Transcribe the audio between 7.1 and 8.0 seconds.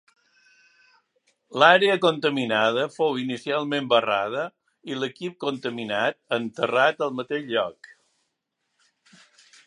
mateix lloc.